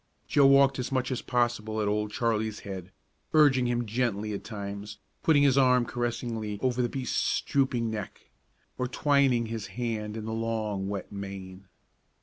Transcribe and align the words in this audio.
Joe 0.27 0.47
walked 0.47 0.79
as 0.79 0.91
much 0.91 1.11
as 1.11 1.21
possible 1.21 1.79
at 1.79 1.87
Old 1.87 2.11
Charlie's 2.11 2.61
head, 2.61 2.91
urging 3.35 3.67
him 3.67 3.85
gently 3.85 4.33
at 4.33 4.43
times, 4.43 4.97
putting 5.21 5.43
his 5.43 5.59
arm 5.59 5.85
caressingly 5.85 6.59
over 6.59 6.81
the 6.81 6.89
beast's 6.89 7.39
drooping 7.43 7.91
neck, 7.91 8.31
or 8.79 8.87
twining 8.87 9.45
his 9.45 9.67
hand 9.77 10.17
in 10.17 10.25
the 10.25 10.33
long, 10.33 10.89
wet 10.89 11.11
mane. 11.11 11.67